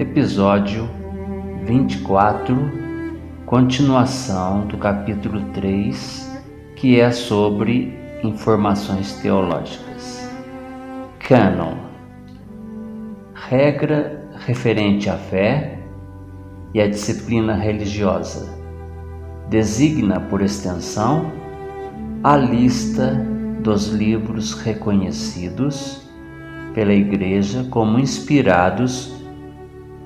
[0.00, 0.88] Episódio
[1.64, 2.56] 24,
[3.44, 6.40] continuação do capítulo 3,
[6.76, 10.30] que é sobre informações teológicas.
[11.18, 11.74] Canon
[13.34, 15.80] regra referente à fé
[16.72, 18.56] e à disciplina religiosa.
[19.50, 21.32] Designa, por extensão,
[22.22, 23.16] a lista
[23.64, 26.08] dos livros reconhecidos
[26.72, 29.17] pela Igreja como inspirados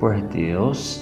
[0.02, 1.01] por Deus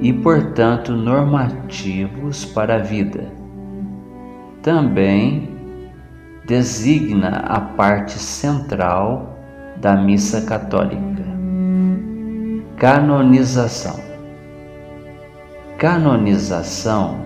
[0.00, 3.30] e, portanto, normativos para a vida.
[4.60, 5.48] Também
[6.44, 9.38] designa a parte central
[9.76, 11.22] da missa católica.
[12.76, 14.00] Canonização.
[15.78, 17.18] Canonização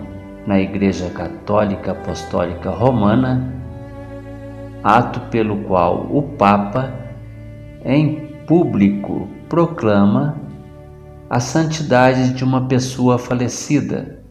[0.45, 3.51] na Igreja Católica Apostólica Romana,
[4.83, 6.93] ato pelo qual o Papa,
[7.83, 10.45] em público, proclama
[11.29, 14.23] a santidade de uma pessoa falecida,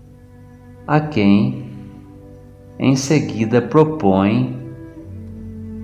[0.87, 1.71] a quem
[2.79, 4.57] em seguida propõe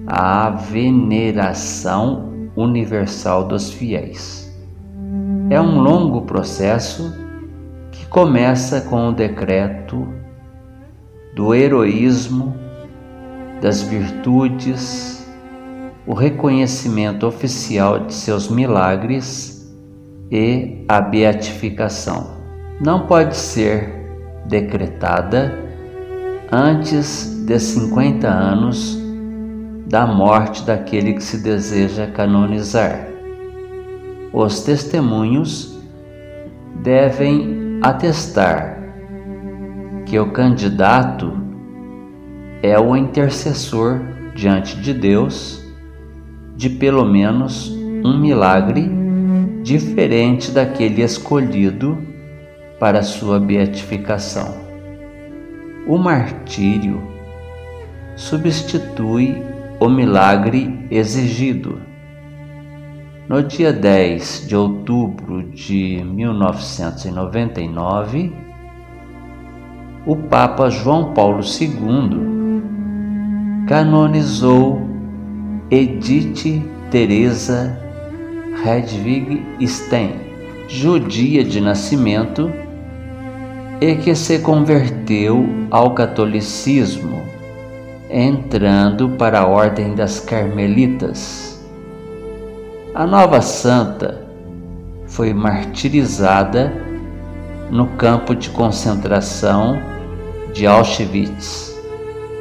[0.07, 4.51] a veneração universal dos fiéis.
[5.51, 7.15] É um longo processo
[7.91, 10.09] que começa com o decreto
[11.37, 12.57] do heroísmo,
[13.61, 15.27] das virtudes,
[16.07, 19.52] o reconhecimento oficial de seus milagres
[20.33, 22.39] e a beatificação.
[22.81, 23.93] Não pode ser
[24.47, 25.55] decretada
[26.51, 28.99] antes de 50 anos
[29.87, 33.09] da morte daquele que se deseja canonizar.
[34.33, 35.79] Os testemunhos
[36.83, 38.79] devem atestar
[40.07, 41.39] que o candidato
[42.63, 44.01] é o intercessor
[44.35, 45.63] diante de Deus
[46.57, 47.69] de pelo menos
[48.03, 49.02] um milagre
[49.63, 51.99] diferente daquele escolhido
[52.79, 54.55] para sua beatificação.
[55.87, 57.03] O martírio
[58.17, 59.43] substitui
[59.79, 61.81] o milagre exigido.
[63.29, 68.33] No dia 10 de outubro de 1999,
[70.05, 72.33] o Papa João Paulo II
[73.67, 74.83] canonizou
[75.71, 77.82] Edith Teresa
[78.65, 80.21] Hedwig Stein,
[80.69, 82.49] judia de nascimento
[83.81, 87.23] e que se converteu ao catolicismo,
[88.09, 91.61] entrando para a Ordem das Carmelitas.
[92.95, 94.25] A nova santa
[95.07, 96.73] foi martirizada
[97.69, 99.77] no campo de concentração
[100.53, 101.77] de Auschwitz,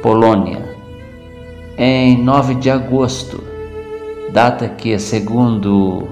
[0.00, 0.62] Polônia,
[1.76, 3.51] em 9 de agosto
[4.32, 6.08] data que, segundo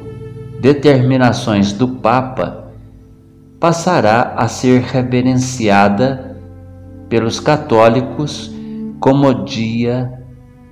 [0.60, 2.66] determinações do Papa,
[3.58, 6.36] passará a ser reverenciada
[7.08, 8.52] pelos católicos
[9.00, 10.22] como dia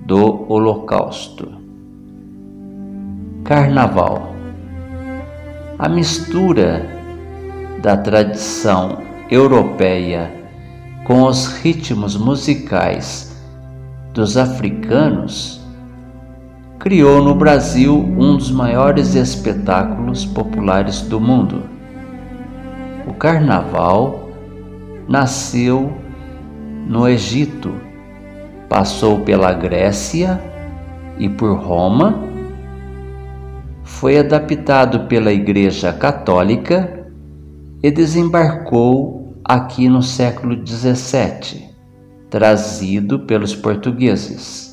[0.01, 1.51] do Holocausto.
[3.43, 4.35] Carnaval.
[5.79, 6.85] A mistura
[7.81, 8.99] da tradição
[9.29, 10.31] europeia
[11.03, 13.35] com os ritmos musicais
[14.13, 15.58] dos africanos
[16.79, 21.63] criou no Brasil um dos maiores espetáculos populares do mundo.
[23.05, 24.29] O Carnaval
[25.05, 25.91] nasceu
[26.87, 27.73] no Egito,
[28.69, 30.41] passou pela Grécia
[31.17, 32.23] e por Roma,
[33.83, 37.11] foi adaptado pela Igreja Católica
[37.83, 41.69] e desembarcou aqui no século XVII,
[42.29, 44.68] trazido pelos portugueses.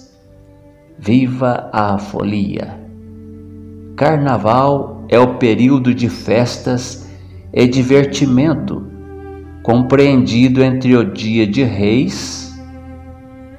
[0.98, 2.80] Viva a folia!
[3.96, 7.06] Carnaval é o período de festas
[7.52, 8.86] e divertimento
[9.62, 12.58] compreendido entre o dia de Reis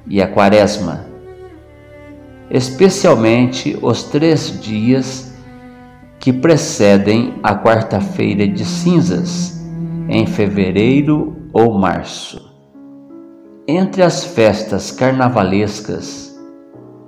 [0.08, 1.06] e a Quaresma,
[2.50, 5.32] especialmente os três dias
[6.20, 9.64] que precedem a quarta-feira de cinzas,
[10.10, 12.52] em fevereiro ou março.
[13.68, 16.27] Entre as festas carnavalescas,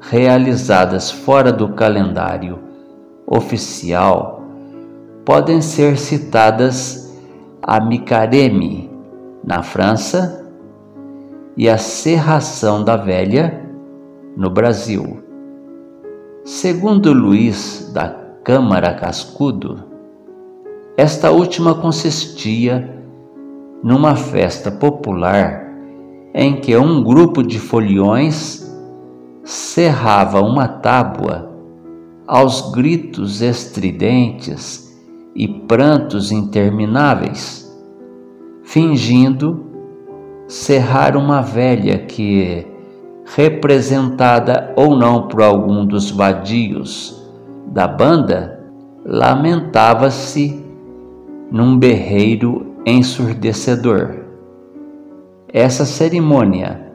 [0.10, 2.58] realizadas fora do calendário
[3.28, 4.44] oficial
[5.24, 7.16] podem ser citadas
[7.62, 8.90] a Micareme,
[9.44, 10.48] na França,
[11.56, 13.70] e a Serração da Velha,
[14.36, 15.22] no Brasil.
[16.44, 18.10] Segundo Luiz da
[18.44, 19.84] Câmara Cascudo,
[20.98, 22.98] esta última consistia
[23.84, 25.70] numa festa popular
[26.34, 28.69] em que um grupo de foliões
[29.50, 31.50] cerrava uma tábua
[32.28, 34.96] aos gritos estridentes
[35.34, 37.68] e prantos intermináveis,
[38.62, 39.66] fingindo
[40.48, 42.64] serrar uma velha que,
[43.26, 47.20] representada ou não por algum dos vadios
[47.66, 48.64] da banda,
[49.04, 50.64] lamentava-se
[51.52, 54.26] num berreiro ensurdecedor.
[55.52, 56.94] Essa cerimônia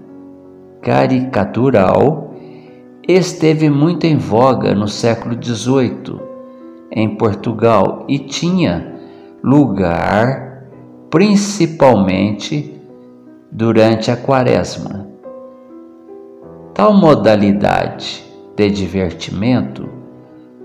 [0.80, 2.33] caricatural
[3.06, 6.18] esteve muito em voga no século XVIII
[6.90, 8.94] em Portugal e tinha
[9.42, 10.64] lugar
[11.10, 12.80] principalmente
[13.52, 15.06] durante a Quaresma.
[16.72, 18.24] Tal modalidade
[18.56, 19.86] de divertimento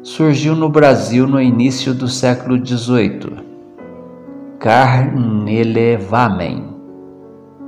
[0.02, 3.50] surgiu no Brasil no início do século XVIII.
[4.60, 6.74] Carnelevamen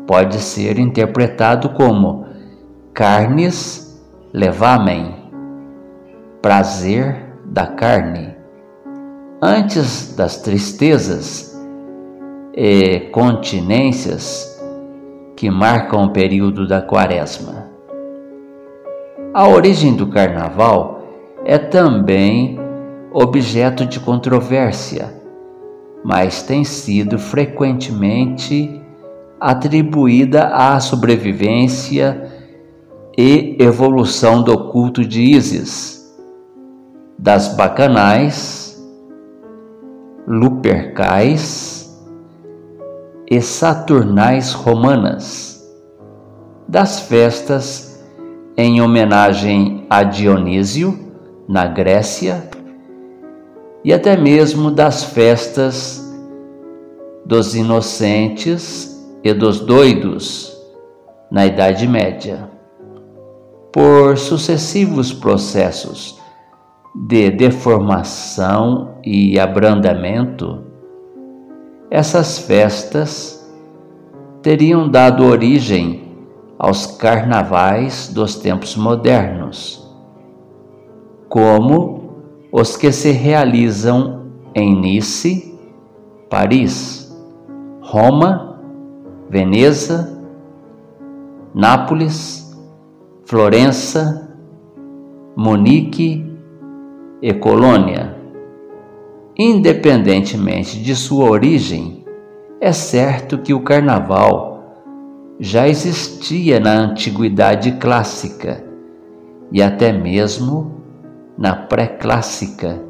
[0.07, 2.25] pode ser interpretado como
[2.94, 3.90] carnes
[4.33, 5.13] levamen,
[6.42, 8.33] prazer da carne.
[9.42, 11.60] Antes das tristezas
[12.54, 14.48] e continências
[15.36, 17.66] que marcam o período da quaresma.
[19.33, 21.04] A origem do carnaval
[21.44, 22.57] é também
[23.12, 25.13] objeto de controvérsia,
[26.06, 28.81] mas tem sido frequentemente
[29.39, 32.31] atribuída à sobrevivência
[33.17, 36.15] e evolução do culto de Ísis,
[37.17, 38.81] das bacanais,
[40.27, 42.01] lupercais
[43.29, 45.61] e saturnais romanas,
[46.67, 48.01] das festas
[48.55, 50.97] em homenagem a Dionísio,
[51.47, 52.49] na Grécia,
[53.83, 56.01] e até mesmo das festas
[57.25, 60.55] dos inocentes e dos doidos
[61.29, 62.50] na Idade Média.
[63.71, 66.19] Por sucessivos processos
[66.94, 70.65] de deformação e abrandamento,
[71.89, 73.50] essas festas
[74.41, 76.12] teriam dado origem
[76.59, 79.89] aos carnavais dos tempos modernos,
[81.29, 82.01] como
[82.51, 85.57] os que se realizam em Nice,
[86.29, 87.09] Paris,
[87.81, 88.59] Roma,
[89.29, 90.21] Veneza,
[91.53, 92.40] Nápoles,
[93.31, 94.30] Florença,
[95.38, 96.30] Munique
[97.22, 98.18] e Colônia.
[99.39, 102.04] Independentemente de sua origem,
[102.60, 104.83] é certo que o carnaval
[105.39, 108.66] já existia na antiguidade clássica
[109.50, 110.81] e até mesmo
[111.38, 112.83] na pré-clássica,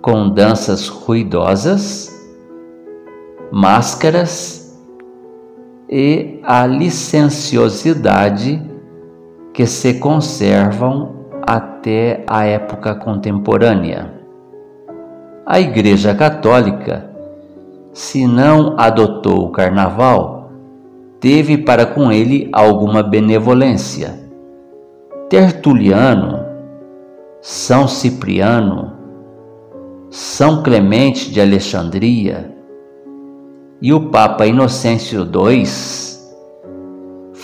[0.00, 2.10] com danças ruidosas,
[3.52, 4.80] máscaras
[5.90, 8.75] e a licenciosidade
[9.56, 14.12] que se conservam até a época contemporânea.
[15.46, 17.10] A Igreja Católica,
[17.90, 20.50] se não adotou o carnaval,
[21.18, 24.20] teve para com ele alguma benevolência.
[25.30, 26.38] Tertuliano,
[27.40, 28.92] São Cipriano,
[30.10, 32.54] São Clemente de Alexandria
[33.80, 35.64] e o Papa Inocêncio II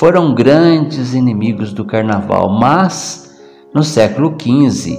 [0.03, 3.41] foram grandes inimigos do carnaval, mas
[3.73, 4.99] no século XV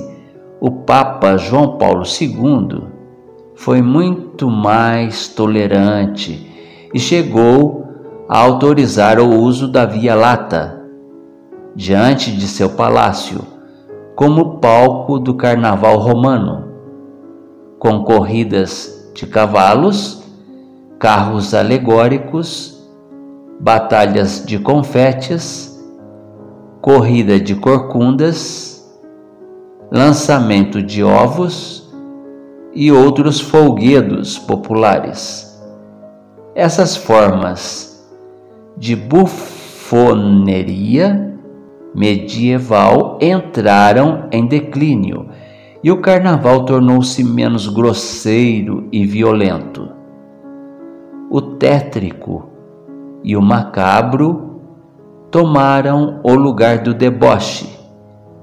[0.62, 2.84] o Papa João Paulo II
[3.54, 6.50] foi muito mais tolerante
[6.94, 7.86] e chegou
[8.30, 10.82] a autorizar o uso da Via Lata
[11.76, 13.42] diante de seu palácio
[14.16, 16.64] como palco do carnaval romano,
[17.78, 20.24] com corridas de cavalos,
[20.98, 22.73] carros alegóricos,
[23.60, 25.72] batalhas de confetes,
[26.82, 28.74] corrida de corcundas
[29.94, 31.88] lançamento de ovos
[32.74, 35.56] e outros folguedos populares.
[36.56, 38.04] Essas formas
[38.76, 40.42] de bufoneria
[41.94, 45.30] medieval entraram em declínio
[45.84, 49.92] e o carnaval tornou-se menos grosseiro e violento.
[51.30, 52.50] O tétrico
[53.24, 54.62] e o macabro
[55.32, 57.68] tomaram o lugar do deboche.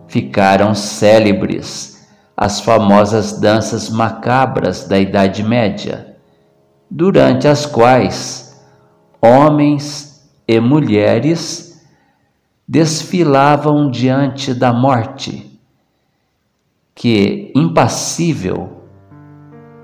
[0.08, 6.16] Ficaram célebres as famosas danças macabras da Idade Média,
[6.90, 8.58] durante as quais
[9.20, 11.86] homens e mulheres
[12.66, 15.60] desfilavam diante da morte,
[16.94, 18.84] que, impassível,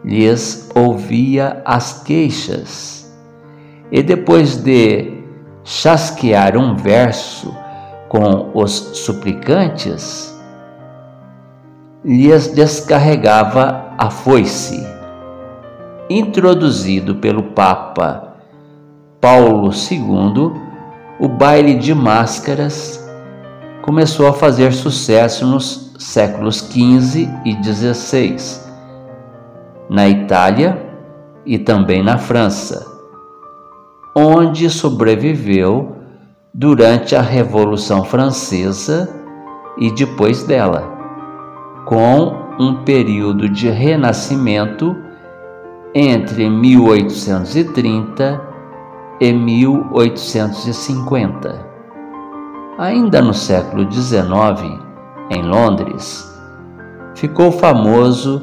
[0.02, 3.05] lhes ouvia as queixas,
[3.90, 5.22] e depois de
[5.64, 7.54] chasquear um verso
[8.08, 10.36] com os suplicantes,
[12.04, 14.86] lhes descarregava a foice.
[16.08, 18.36] introduzido pelo Papa
[19.20, 20.52] Paulo II,
[21.18, 23.04] o baile de máscaras
[23.82, 28.36] começou a fazer sucesso nos séculos XV e XVI,
[29.90, 30.80] na Itália
[31.44, 32.95] e também na França,
[34.18, 35.94] onde sobreviveu
[36.54, 39.14] durante a Revolução Francesa
[39.76, 40.90] e depois dela,
[41.84, 44.96] com um período de renascimento
[45.94, 48.40] entre 1830
[49.20, 51.66] e 1850.
[52.78, 54.80] Ainda no século XIX,
[55.30, 56.34] em Londres,
[57.14, 58.40] ficou famoso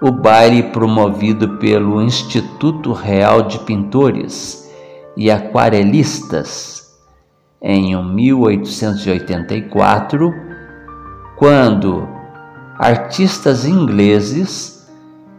[0.00, 4.68] o baile promovido pelo Instituto Real de Pintores
[5.16, 6.98] e Aquarelistas
[7.60, 10.34] em 1884,
[11.36, 12.08] quando
[12.78, 14.90] artistas ingleses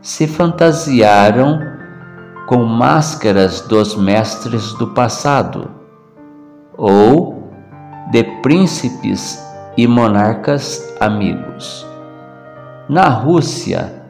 [0.01, 1.59] se fantasiaram
[2.45, 5.71] com máscaras dos mestres do passado
[6.77, 7.49] ou
[8.11, 9.43] de príncipes
[9.75, 11.87] e monarcas amigos.
[12.89, 14.00] Na Rússia,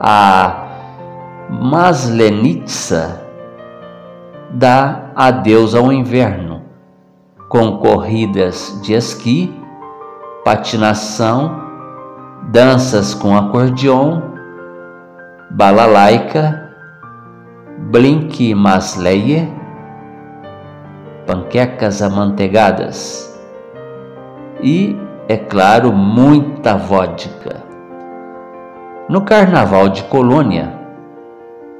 [0.00, 0.66] a
[1.50, 3.20] Maslenitsa
[4.50, 6.62] dá adeus ao inverno,
[7.50, 9.54] com corridas de esqui,
[10.42, 11.60] patinação,
[12.50, 14.22] danças com acordeon,
[15.50, 16.70] balalaika
[17.90, 19.52] Blink Masleie,
[21.26, 23.38] panquecas amanteigadas
[24.62, 24.96] e,
[25.28, 27.69] é claro, muita vodka.
[29.10, 30.72] No Carnaval de Colônia,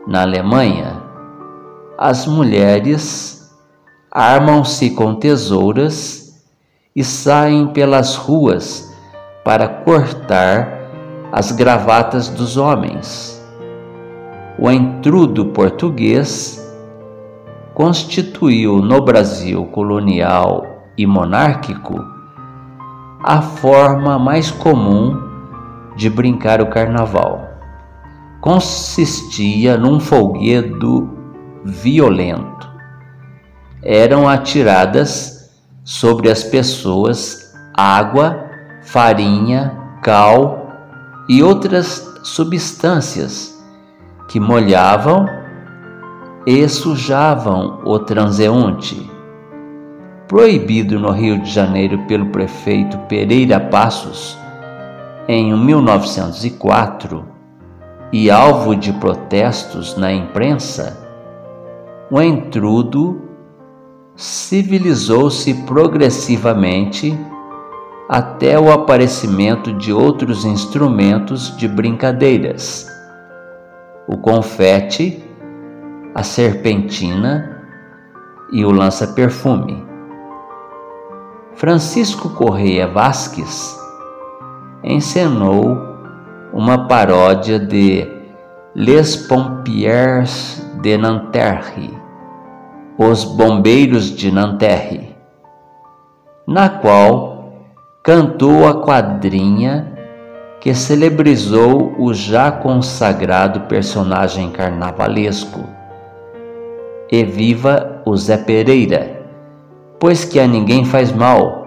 [0.05, 1.01] na Alemanha,
[1.97, 3.57] as mulheres
[4.11, 6.43] armam-se com tesouras
[6.95, 8.93] e saem pelas ruas
[9.45, 10.91] para cortar
[11.31, 13.41] as gravatas dos homens.
[14.59, 16.61] O entrudo português
[17.75, 20.67] constituiu no Brasil colonial
[20.99, 21.95] e monárquico
[23.23, 25.30] a forma mais comum
[25.97, 27.49] de brincar o carnaval.
[28.41, 31.11] Consistia num folguedo
[31.65, 32.71] violento.
[33.83, 35.51] Eram atiradas
[35.85, 38.45] sobre as pessoas água,
[38.83, 40.69] farinha, cal
[41.29, 43.59] e outras substâncias
[44.29, 45.27] que molhavam
[46.47, 49.11] e sujavam o transeunte.
[50.29, 54.40] Proibido no Rio de Janeiro pelo prefeito Pereira Passos
[55.33, 57.25] em 1904
[58.13, 60.99] e alvo de protestos na imprensa,
[62.11, 63.23] o entrudo
[64.17, 67.17] civilizou-se progressivamente
[68.09, 72.89] até o aparecimento de outros instrumentos de brincadeiras
[74.09, 75.25] o confete,
[76.13, 77.63] a serpentina
[78.53, 79.87] e o lança-perfume.
[81.55, 83.80] Francisco Correia Vasques
[84.83, 85.79] encenou
[86.53, 88.07] uma paródia de
[88.75, 91.91] Les Pompiers de Nanterre,
[92.99, 95.15] Os Bombeiros de Nanterre,
[96.47, 97.53] na qual
[98.03, 99.87] cantou a quadrinha
[100.61, 105.61] que celebrizou o já consagrado personagem carnavalesco.
[107.13, 109.23] E viva o Zé Pereira,
[109.99, 111.67] pois que a ninguém faz mal,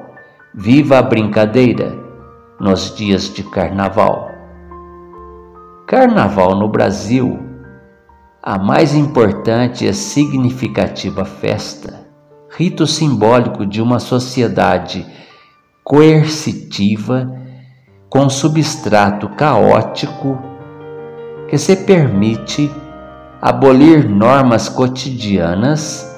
[0.53, 2.02] viva a brincadeira
[2.63, 4.31] nos dias de carnaval.
[5.85, 7.37] Carnaval no Brasil,
[8.41, 12.07] a mais importante e significativa festa,
[12.49, 15.05] rito simbólico de uma sociedade
[15.83, 17.29] coercitiva
[18.09, 20.41] com substrato caótico
[21.49, 22.71] que se permite
[23.41, 26.09] abolir normas cotidianas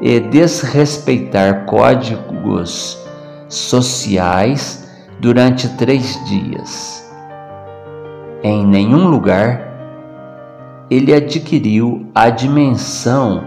[0.00, 2.98] e desrespeitar códigos
[3.48, 4.79] sociais
[5.20, 7.06] durante três dias.
[8.42, 9.68] Em nenhum lugar
[10.90, 13.44] ele adquiriu a dimensão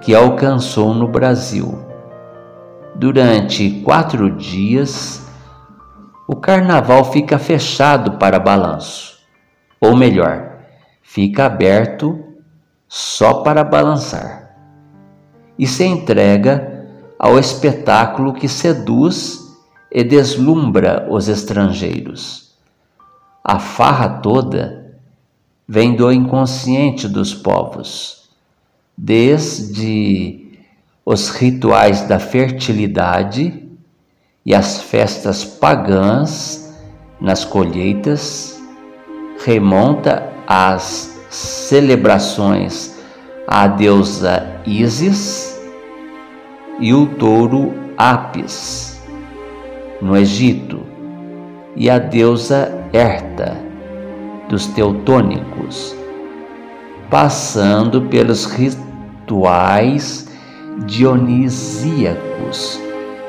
[0.00, 1.78] que alcançou no Brasil.
[2.94, 5.26] Durante quatro dias,
[6.28, 9.20] o carnaval fica fechado para balanço,
[9.80, 10.58] ou melhor,
[11.02, 12.18] fica aberto
[12.86, 14.50] só para balançar,
[15.58, 16.84] e se entrega
[17.18, 19.49] ao espetáculo que seduz
[19.90, 22.54] e deslumbra os estrangeiros.
[23.42, 24.96] A farra toda
[25.66, 28.28] vem do inconsciente dos povos,
[28.96, 30.50] desde
[31.04, 33.68] os rituais da fertilidade
[34.44, 36.74] e as festas pagãs
[37.20, 38.60] nas colheitas
[39.44, 42.98] remonta às celebrações
[43.46, 45.60] à deusa Ísis
[46.78, 48.89] e o touro Apis,
[50.00, 50.80] no Egito,
[51.76, 53.56] e a deusa Herta,
[54.48, 55.94] dos teutônicos,
[57.08, 60.28] passando pelos rituais
[60.86, 62.80] dionisíacos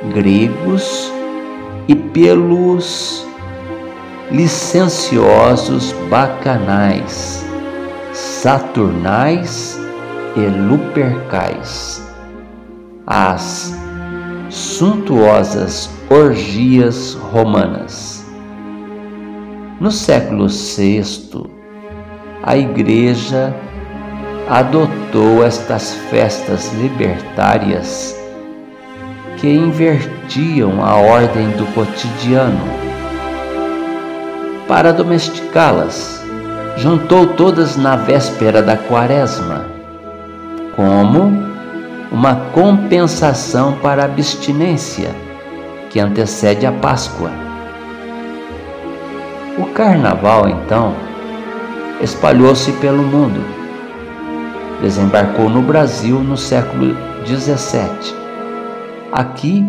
[0.09, 1.11] gregos
[1.87, 3.25] e pelos
[4.31, 7.45] licenciosos bacanais,
[8.13, 9.79] saturnais
[10.35, 12.01] e lupercais.
[13.05, 13.75] As
[14.51, 18.25] suntuosas orgias romanas.
[19.79, 21.49] No século VI,
[22.43, 23.55] a Igreja
[24.49, 28.13] adotou estas festas libertárias
[29.37, 32.59] que invertiam a ordem do cotidiano.
[34.67, 36.21] Para domesticá-las,
[36.75, 39.65] juntou todas na véspera da quaresma,
[40.75, 41.50] como
[42.11, 45.15] uma compensação para a abstinência
[45.89, 47.31] que antecede a Páscoa.
[49.57, 50.93] O carnaval, então,
[52.01, 53.41] espalhou-se pelo mundo.
[54.81, 58.21] Desembarcou no Brasil no século XVII
[59.11, 59.65] Aqui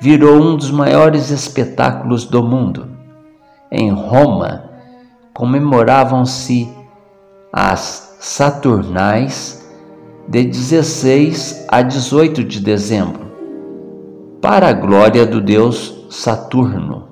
[0.00, 2.88] virou um dos maiores espetáculos do mundo.
[3.70, 4.70] Em Roma,
[5.34, 6.72] comemoravam-se
[7.52, 9.63] as Saturnais
[10.28, 13.32] de 16 a 18 de dezembro,
[14.40, 17.08] para a glória do deus Saturno.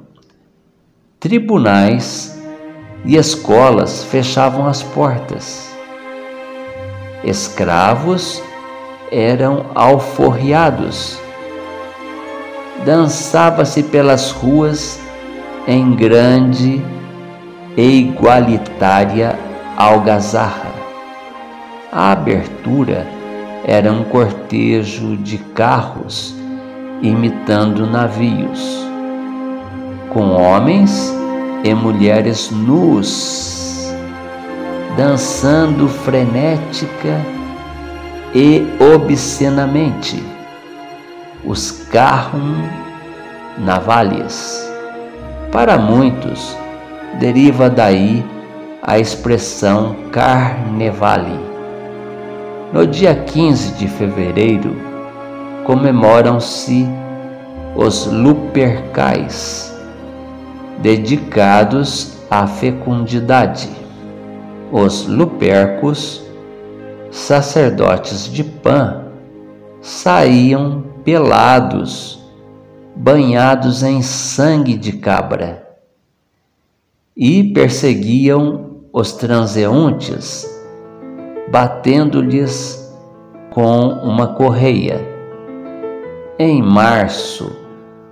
[1.19, 2.41] Tribunais
[3.05, 5.71] e escolas fechavam as portas.
[7.25, 8.43] Escravos
[9.11, 11.23] eram alforriados
[12.85, 15.01] dançava-se pelas ruas
[15.67, 16.83] em grande
[17.77, 19.39] e igualitária
[19.77, 20.72] algazarra.
[21.95, 23.07] A abertura
[23.67, 26.35] era um cortejo de carros
[27.03, 28.83] imitando navios,
[30.09, 31.15] com homens
[31.63, 33.93] e mulheres nus,
[34.97, 37.21] dançando frenética
[38.35, 40.25] e obscenamente
[41.45, 42.57] os carrum
[43.59, 44.67] navales.
[45.53, 46.57] Para muitos,
[47.21, 48.25] deriva daí
[48.81, 51.52] a expressão carnevale.
[52.73, 54.75] No dia 15 de fevereiro,
[55.67, 56.87] comemoram-se
[57.77, 59.77] os Lupercais,
[60.79, 63.69] dedicados à fecundidade.
[64.73, 66.25] Os Lupercos,
[67.11, 69.05] sacerdotes de Pan,
[69.83, 72.25] saíam pelados,
[72.97, 75.77] banhados em sangue de cabra,
[77.15, 80.52] e perseguiam os transeuntes,
[81.53, 82.93] batendo-lhes
[83.51, 85.01] com uma correia.
[86.39, 87.55] Em março,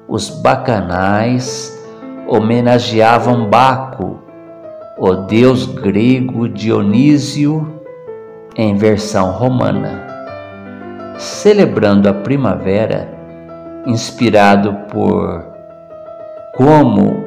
[0.07, 1.77] os bacanais
[2.29, 4.21] homenageavam Baco,
[4.97, 7.81] o deus grego Dionísio,
[8.55, 10.11] em versão romana
[11.21, 13.07] celebrando a primavera,
[13.87, 15.45] inspirado por
[16.57, 17.25] Como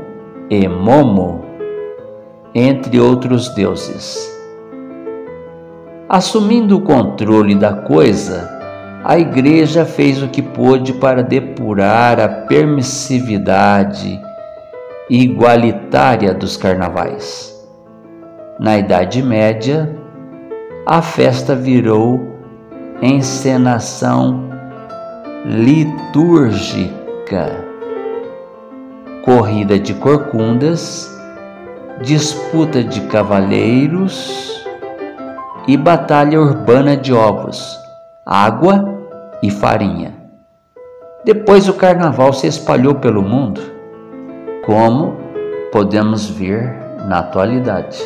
[0.49, 1.45] e Momo,
[2.55, 4.32] entre outros deuses.
[6.13, 8.47] Assumindo o controle da coisa,
[9.03, 14.21] a Igreja fez o que pôde para depurar a permissividade
[15.09, 17.51] igualitária dos carnavais.
[18.59, 19.89] Na Idade Média,
[20.85, 22.37] a festa virou
[23.01, 24.51] encenação
[25.43, 26.93] litúrgica,
[29.25, 31.11] corrida de corcundas,
[32.03, 34.62] disputa de cavaleiros
[35.67, 37.79] e batalha urbana de ovos,
[38.25, 38.83] água
[39.41, 40.13] e farinha.
[41.23, 43.61] Depois o carnaval se espalhou pelo mundo,
[44.65, 45.17] como
[45.71, 46.75] podemos ver
[47.07, 48.03] na atualidade.